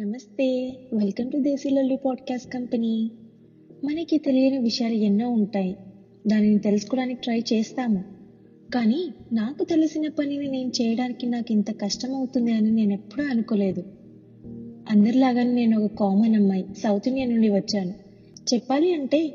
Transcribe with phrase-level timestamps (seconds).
[0.00, 3.10] నమస్తే welcome to దేశీలల్లి podcast company
[3.84, 5.76] మనకి తెలియని విషయాలు ఎన్నో ఉంటాయి.
[6.26, 8.04] దానిని తెలుసుకోవడానికి ట్రై చేస్తాము.
[8.74, 13.84] కానీ నాకు తెలిసిన పనిని నేను చేయడానికి నాకు ఇంత కష్టం అవుతుంది అని నేను ఎప్పుడూ అనుకోలేదు.
[14.90, 17.94] అందరిలాగానే నేను ఒక కామన్ అమ్మాయి సౌత్ ఇండియా నుండి వచ్చాను.
[18.54, 19.28] చెప్పాలి అంటే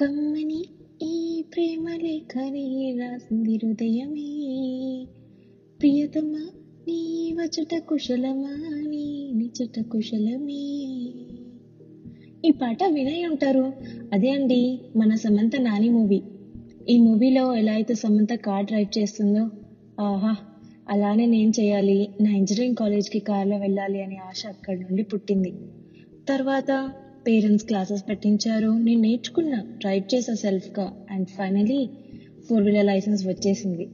[0.00, 0.64] కమ్మని
[1.02, 4.26] ఈ ప్రేమ లేఖని రాసింది హృదయమే.
[5.80, 6.50] ప్రియతమా
[6.88, 8.80] నీ వచట కుశలమా
[9.32, 10.62] నిచట కుశలమే.
[12.44, 13.72] ఈ పాట వినే ఉంటారు
[14.12, 16.22] అదే అండి మన సమంత నాని మూవీ.
[16.88, 19.50] ఈ మూవీలో ఎలా అయితే సమంత కార్ డ్రైవ్ చేస్తుందో
[20.00, 20.36] ఆహా
[20.88, 22.08] అలానే నేను చేయాలి.
[22.20, 25.52] నా ఇంజనీరింగ్ కాలేజ్కి కార్లో వెళ్ళాలి అనే ఆశ అక్కడి నుండి పుట్టింది.
[26.28, 26.90] తర్వాత
[27.26, 28.78] పేరెంట్స్ క్లాసెస్ పెట్టించారు.
[28.78, 30.92] నేను నేర్చుకున్నా డ్రైవ్ చేసా సెల్ఫ్గా.
[31.10, 31.90] And finally
[32.48, 33.88] four wheeler license వచ్చేసింది.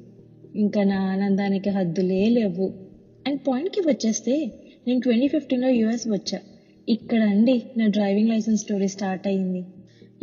[0.56, 2.74] ఇంకా నా ఆనందానికి హద్దులే లేవు.
[3.26, 4.50] అండ్ పాయింట్కి వచ్చేస్తే
[4.86, 6.38] నేను ట్వంటీ ఫిఫ్టీన్లో యూఎస్ వచ్చా.
[6.88, 9.64] ఇక్కడ అండి నా డ్రైవింగ్ లైసెన్స్ స్టోరీ స్టార్ట్ అయ్యింది.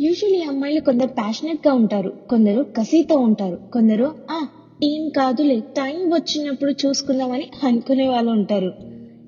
[0.00, 4.46] యూజువలీ అమ్మాయిలు కొందరు ప్యాషనెట్గా ఉంటారు కొందరు కసితో ఉంటారు కొందరు ఆ
[4.84, 8.72] ఏం కాదులే టైం వచ్చినప్పుడు చూసుకుందామని అనుకునే వాళ్ళు ఉంటారు.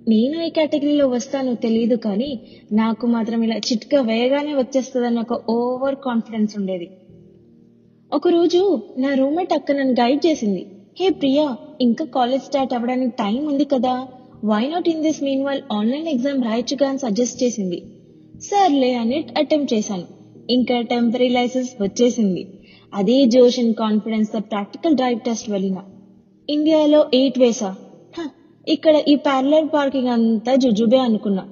[0.08, 2.40] నేను ఏ కేటగిరీలో వస్తానో తెలియదు కానీ
[2.72, 6.90] నాకు మాత్రం ఇలా చిట్కా వేయగానే వచ్చేస్తుందని ఒక ఓవర్ కాన్ఫిడెన్స్ ఉండేది.
[8.12, 10.66] ఒకరోజు నా రూమ్మేట్ అక్క నన్ను గైడ్ చేసింది.
[11.00, 14.08] హే ప్రియా ఇంకా కాలేజ్ స్టార్ట్ అవ్వడానికి టైం ఉంది కదా
[14.44, 17.78] why not in this meanwhile online exam రాయొచ్చుగా అని సజెస్ట్ చేసింది
[18.40, 20.06] సర్లే అని అటెంప్ట్ చేశాను.
[20.50, 22.42] ఇంకా టెంపరీ లైసెన్స్ వచ్చేసింది.
[22.92, 25.78] అదే జోష్ అండ్ కాన్ఫిడెన్స్తో ప్రాక్టికల్ డ్రైవ్ టెస్ట్ వెళ్ళిన
[26.48, 27.70] ఇండియాలో ఎయిట్ వేసా
[28.66, 31.44] ఇక్కడ ఈ ప్యారలర్ పార్కింగ్ అంతా జుజుబే అనుకున్నా.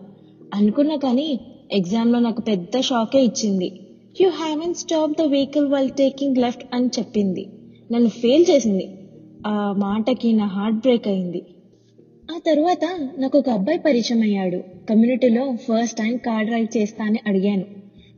[0.55, 1.27] అనుకున్నా కానీ
[1.71, 3.69] ఎగ్జామ్లో నాకు పెద్ద షాకే ఇచ్చింది.
[4.17, 7.45] You haven't stop the vehicle while taking left అని చెప్పింది.
[7.91, 8.87] నన్ను ఫెయిల్ చేసింది.
[9.47, 11.41] ఆ మాటకి నా హార్ట్ బ్రేక్ అయింది.
[12.28, 12.84] ఆ తరువాత
[13.19, 14.58] నాకు ఒక అబ్బాయి పరిచయం అయ్యాడు
[14.89, 17.66] కమ్యూనిటీలో ఫస్ట్ టైం కార్ డ్రైవ్ చేస్తా అని అడిగాను.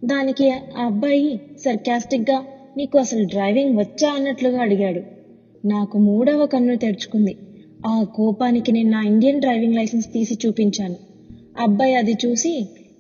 [0.04, 2.38] దానికి ఆ అబ్బాయి సర్కాస్టిక్గా
[2.76, 4.12] నీకు అసలు డ్రైవింగ్ వచ్చా?
[4.12, 5.03] అన్నట్లుగా అడిగాడు.
[5.64, 7.34] నాకు మూడవ కన్ను తెరుచుకుంది.
[7.86, 10.97] ఆ కోపానికి నేను నా ఇండియన్ డ్రైవింగ్ లైసెన్స్ తీసి చూపించాను.
[11.58, 12.54] అబ్బాయి అది చూసి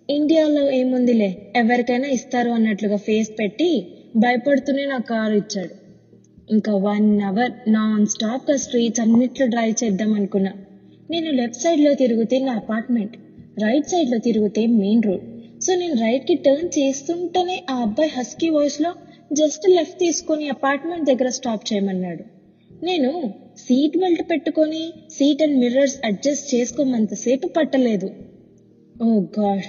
[0.08, 3.70] ఇండియాలో ఏముందిలే ఎవరికైనా ఇస్తారు అన్నట్లుగా ఫేస్ పెట్టి
[4.16, 5.74] భయపడుతూనే నా కారు ఇచ్చాడు.
[6.50, 10.52] ఇంకా వన్ అవర్ నాన్ స్టాప్గా స్ట్రీట్స్ అన్నిట్లో డ్రైవ్ చేద్దాం అనుకున్నా.
[11.10, 13.16] నేను లెఫ్ట్ సైడ్లో తిరిగితే నా అపార్ట్మెంట్
[13.62, 15.24] రైట్ సైడ్లో తిరిగితే మెయిన్ రోడ్
[15.64, 18.94] సో నేను రైట్కి టర్న్ చేస్తుంటేనే ఆ అబ్బాయి హస్కీ వాయిస్లో
[19.32, 22.24] జస్ట్ లెఫ్ట్ తీసుకొని అపార్ట్మెంట్ దగ్గర స్టాప్ చేయమన్నాడు.
[22.84, 28.06] నేను సీట్ బెల్ట్ పెట్టుకొని సీట్ అండ్ మిర్రర్స్ అడ్జస్ట్ చేసుకోమంతసేపు పట్టలేదు.
[28.96, 29.64] Oh ఓ గాడ్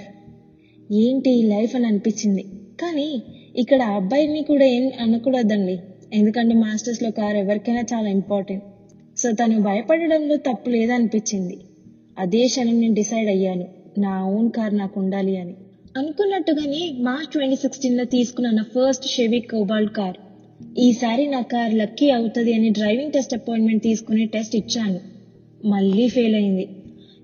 [0.92, 2.42] ఏంటి ఈ లైఫ్ అని అనిపించింది.
[2.80, 3.22] కానీ
[3.56, 5.78] ఇక్కడ ఆ అబ్బాయిని కూడా ఏం అనకూడదండి.
[6.12, 8.64] ఎందుకంటే మాస్టర్స్లో కార్ ఎవరికైనా చాలా ఇంపార్టెంట్
[9.18, 11.58] సో తను భయపడడంలో తప్పు లేదనిపించింది.
[12.18, 13.68] అదే క్షణం నేను డిసైడ్ అయ్యాను.
[13.98, 15.54] నా ఓన్ కార్ నాకు ఉండాలి అని.
[15.96, 20.16] అనుకున్నట్టుగానే మార్చ్ ట్వంటీ సిక్స్టీన్లో తీసుకున్న నా ఫస్ట్ షెవీ కోబాల్డ్ కార్.
[20.78, 25.00] ఈసారి నా కార్ లక్కీ అవుతుంది అని డ్రైవింగ్ టెస్ట్ అపాయింట్మెంట్ తీసుకుని టెస్ట్ ఇచ్చాను.
[25.64, 26.68] మళ్ళీ ఫెయిల్ అయింది.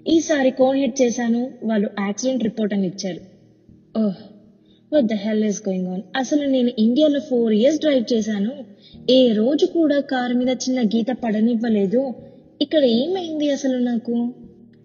[0.08, 1.50] ఈసారి కోన్ హిట్ చేశాను.
[1.64, 3.20] వాళ్ళు యాక్సిడెంట్ రిపోర్ట్ అని ఇచ్చారు.
[3.98, 4.33] ఓహ్.
[4.94, 8.52] What the hell is going on అసలు నేను ఇండియాలో ఫోర్ ఇయర్స్ డ్రైవ్ చేశాను.
[9.10, 12.12] ఏ రోజు కూడా కారు మీద చిన్న గీత పడనివ్వలేదు.
[12.62, 14.32] ఇక్కడ ఏమైంది అసలు నాకు?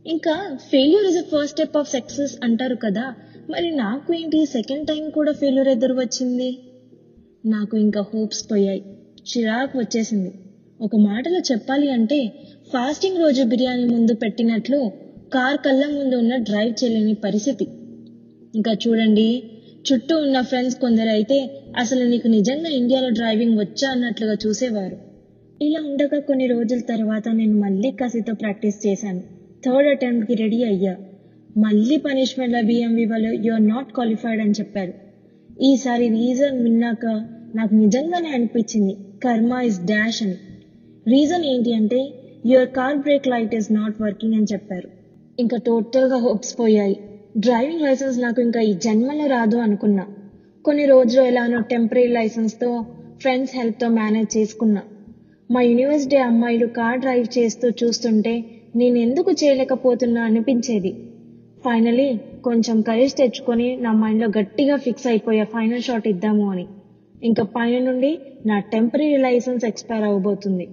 [0.08, 3.14] ఇంకా failure is a first step of success అంటారు కదా.
[3.50, 6.60] మరి నాకు ఏంటి సెకండ్ టైం కూడా ఫెయిల్యూర్ ఎదురు వచ్చింది?
[7.46, 8.84] నాకు ఇంకా హోప్స్ పోయాయి.
[9.30, 10.32] చిరాకు వచ్చేసింది.
[10.82, 12.32] ఒక మాటలో చెప్పాలి అంటే
[12.74, 14.92] ఫాస్టింగ్ రోజు బిర్యానీ ముందు పెట్టినట్లు
[15.34, 17.68] కార్ కళ్ళ ముందు ఉన్న డ్రైవ్ చేయలేని పరిస్థితి.
[18.56, 19.44] ఇంకా చూడండి
[19.86, 24.98] చుట్టూ ఉన్న ఫ్రెండ్స్ కొందరు అయితే అసలు నీకు నిజంగా ఇండియాలో డ్రైవింగ్ వచ్చా అన్నట్లుగా చూసేవారు.
[25.62, 29.20] ఇలా ఉండగా కొన్ని రోజుల తర్వాత నేను మళ్ళీ కసితో ప్రాక్టీస్ చేశాను.
[29.66, 30.98] థర్డ్ అటెంప్ట్కి రెడీ అయ్యా.
[31.58, 34.94] మళ్ళీ పనిష్మెంట్లో బిఎంవి వాళ్ళు యు ఆర్ నాట్ క్వాలిఫైడ్ అని చెప్పారు.
[35.62, 37.06] ఈసారి రీజన్ విన్నాక
[37.56, 38.94] నాకు నిజంగానే అనిపించింది.
[39.24, 40.36] కర్మ ఇస్ డాష్ అని.
[41.08, 42.14] రీజన్ ఏంటి అంటే
[42.46, 44.90] your car brake light is not working అని చెప్పారు.
[45.40, 46.98] ఇంకా టోటల్గా హోప్స్ పోయాయి.
[47.38, 50.08] డ్రైవింగ్ లైసెన్స్ నాకు ఇంకా ఈ జన్మలో రాదు అనుకున్నా.
[50.66, 52.86] కొన్ని రోజులు ఎలానో టెంపరీ లైసెన్స్తో
[53.22, 54.84] ఫ్రెండ్స్ హెల్ప్తో మేనేజ్ చేసుకున్నా.
[55.52, 58.46] మా యూనివర్సిటీ అమ్మాయిలు కార్ డ్రైవ్ చేస్తూ చూస్తుంటే
[58.76, 60.92] నేను ఎందుకు చేయలేకపోతున్నా అనిపించేది.
[61.66, 66.68] ఫైనలీ కొంచెం కరేజ్ తెచ్చుకొని నా మైండ్లో గట్టిగా ఫిక్స్ అయిపోయా ఫైనల్ షాట్ ఇద్దాము అని.
[67.24, 70.70] ఇంకా పైన నుండి నా టెంపరీ లైసెన్స్ ఎక్స్పైర్ అవబోతుంది.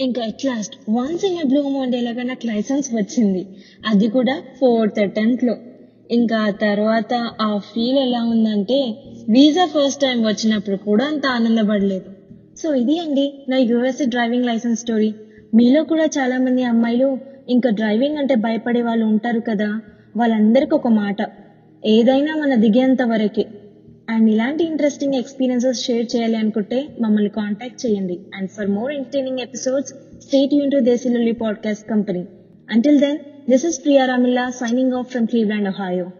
[0.00, 1.62] ఇంకా at last once in blue
[2.00, 3.46] లాగా నాకు లైసెన్స్ వచ్చింది.
[3.86, 5.56] అది కూడా ఫోర్త్ అటెంప్ట్లో.
[6.10, 8.94] ఇంకా తర్వాత ఆ ఫీల్ ఎలా ఉందంటే
[9.28, 12.04] వీసా ఫస్ట్ టైం వచ్చినప్పుడు కూడా అంత ఆనందపడలేదు.
[12.56, 15.14] సో ఇది అండి నా యూఎస్ఏ డ్రైవింగ్ లైసెన్స్ స్టోరీ.
[15.54, 17.18] మీలో కూడా చాలా మంది అమ్మాయిలు
[17.48, 19.80] ఇంకా డ్రైవింగ్ అంటే భయపడే వాళ్ళు ఉంటారు కదా
[20.16, 21.16] వాళ్ళందరికీ ఒక మాట.
[21.86, 23.46] ఏదైనా మన దిగేంత వరకే.
[24.10, 28.20] అండ్ ఇలాంటి ఇంట్రెస్టింగ్ ఎక్స్పీరియన్సెస్ షేర్ చేయాలి అనుకుంటే మమ్మల్ని కాంటాక్ట్ చేయండి.
[28.34, 29.90] And for more entertaining episodes
[30.22, 32.26] stay Yoon to దేశీలుల్లి podcast company
[32.70, 36.14] until then This is Priya Ramilla signing off from Cleveland, Ohio.